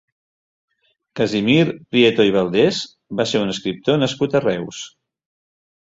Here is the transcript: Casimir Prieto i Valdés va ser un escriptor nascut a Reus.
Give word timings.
Casimir 1.19 1.65
Prieto 1.95 2.27
i 2.29 2.33
Valdés 2.37 2.79
va 3.21 3.27
ser 3.33 3.45
un 3.45 3.55
escriptor 3.57 4.03
nascut 4.05 4.37
a 4.37 4.43
Reus. 4.47 4.85